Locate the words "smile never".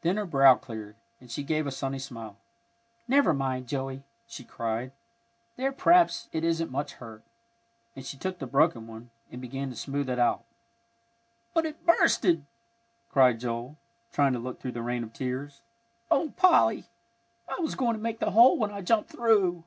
1.98-3.34